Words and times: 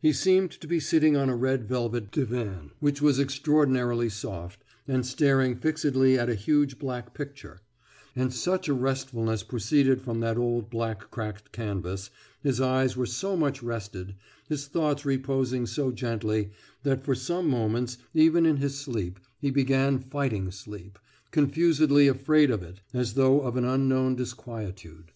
He 0.00 0.10
seemed 0.14 0.52
to 0.52 0.66
be 0.66 0.80
sitting 0.80 1.18
on 1.18 1.28
a 1.28 1.36
red 1.36 1.68
velvet 1.68 2.10
divan, 2.10 2.70
which 2.80 3.02
was 3.02 3.18
extraordinarily 3.20 4.08
soft, 4.08 4.64
and 4.88 5.04
staring 5.04 5.54
fixedly 5.54 6.18
at 6.18 6.30
a 6.30 6.34
huge 6.34 6.78
black 6.78 7.12
picture; 7.12 7.60
and 8.16 8.32
such 8.32 8.68
a 8.68 8.72
restfulness 8.72 9.42
proceeded 9.42 10.00
from 10.00 10.20
that 10.20 10.38
old 10.38 10.70
black 10.70 11.10
cracked 11.10 11.52
canvas, 11.52 12.08
his 12.42 12.58
eyes 12.58 12.96
were 12.96 13.04
so 13.04 13.36
much 13.36 13.62
rested, 13.62 14.14
his 14.48 14.66
thoughts 14.66 15.04
reposing 15.04 15.66
so 15.66 15.90
gently, 15.92 16.52
that 16.82 17.04
for 17.04 17.14
some 17.14 17.46
moments, 17.46 17.98
even 18.14 18.46
in 18.46 18.56
his 18.56 18.78
sleep, 18.78 19.20
he 19.40 19.50
began 19.50 19.98
fighting 19.98 20.50
sleep, 20.50 20.98
confusedly 21.32 22.08
afraid 22.08 22.50
of 22.50 22.62
it, 22.62 22.80
as 22.94 23.12
though 23.12 23.42
of 23.42 23.58
an 23.58 23.66
unknown 23.66 24.16
disquietude. 24.16 25.12